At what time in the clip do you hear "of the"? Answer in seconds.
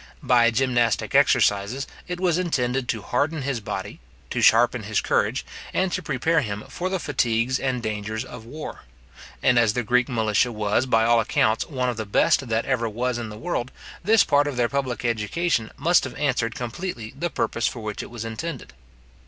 11.87-12.07